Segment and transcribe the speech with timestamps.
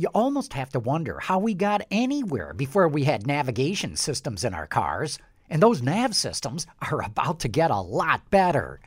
[0.00, 4.54] You almost have to wonder how we got anywhere before we had navigation systems in
[4.54, 5.18] our cars,
[5.50, 8.78] and those nav systems are about to get a lot better.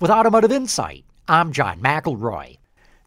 [0.00, 2.56] With Automotive Insight, I'm John McElroy.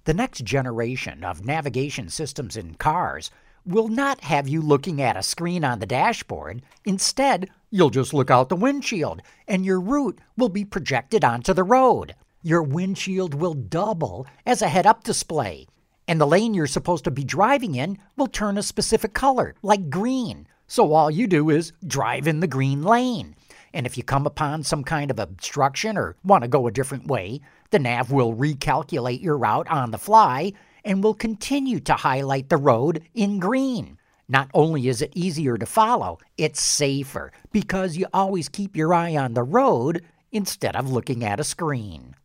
[0.04, 3.32] The next generation of navigation systems in cars
[3.66, 6.62] will not have you looking at a screen on the dashboard.
[6.86, 11.64] Instead, you'll just look out the windshield, and your route will be projected onto the
[11.64, 12.14] road.
[12.44, 15.66] Your windshield will double as a head up display
[16.10, 19.92] and the lane you're supposed to be driving in will turn a specific color, like
[19.92, 20.48] green.
[20.66, 23.36] So all you do is drive in the green lane.
[23.76, 27.06] And if you come upon some kind of obstruction or want to go a different
[27.06, 30.54] way, the nav will recalculate your route on the fly
[30.84, 34.00] and will continue to highlight the road in green.
[34.28, 39.16] Not only is it easier to follow, it's safer because you always keep your eye
[39.16, 42.16] on the road instead of looking at a screen.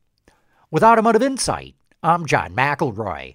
[0.70, 3.34] With Automotive Insight, I'm John McElroy.